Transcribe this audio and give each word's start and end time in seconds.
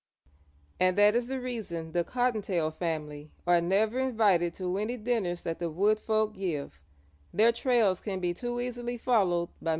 And 0.79 0.97
that 0.97 1.15
is 1.15 1.27
the 1.27 1.39
reason 1.39 1.91
the 1.91 2.03
Cottontail 2.03 2.71
family 2.71 3.29
are 3.45 3.61
never 3.61 3.99
invited 3.99 4.55
to 4.55 4.79
any 4.79 4.97
dinners 4.97 5.43
that 5.43 5.59
the 5.59 5.69
wood 5.69 5.99
folk 5.99 6.33
give 6.33 6.79
their 7.31 7.51
trails 7.51 8.01
can 8.01 8.19
be 8.19 8.33
too 8.33 8.59
easily 8.59 8.97
followed 8.97 9.49
by 9.61 9.65
Mr. 9.65 9.65
Dog. 9.65 9.69